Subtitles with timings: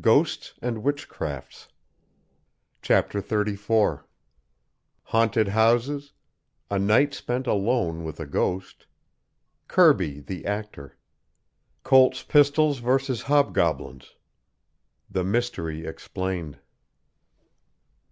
[0.00, 1.66] GHOSTS AND WITCHCRAFTS.
[2.82, 3.20] CHAPTER.
[3.20, 4.04] XXXIV.
[5.06, 6.12] HAUNTED HOUSES.
[6.70, 8.86] A NIGHT SPENT ALONE WITH A GHOST.
[9.66, 10.96] KIRBY, THE ACTOR.
[11.82, 14.14] COLT'S PISTOLS VERSUS HOBGOBLINS.
[15.10, 16.60] THE MYSTERY EXPLAINED.